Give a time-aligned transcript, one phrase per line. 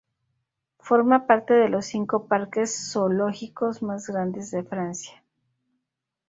[0.79, 5.23] Forma parte de los cinco parques zoológicos más grandes de Francia.